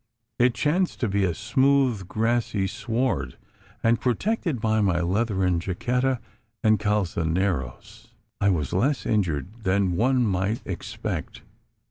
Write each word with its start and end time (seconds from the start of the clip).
It 0.39 0.55
chanced 0.55 0.99
to 1.01 1.07
be 1.07 1.23
a 1.25 1.35
smooth, 1.35 2.07
grassy 2.07 2.65
sward; 2.65 3.37
and 3.83 4.01
protected 4.01 4.59
by 4.59 4.81
my 4.81 4.99
leathern 4.99 5.59
jaqueta 5.59 6.17
and 6.63 6.79
calzoneros, 6.79 8.07
I 8.41 8.49
was 8.49 8.73
less 8.73 9.05
injured 9.05 9.61
than 9.61 9.95
one 9.95 10.25
might 10.25 10.65
expect. 10.65 11.43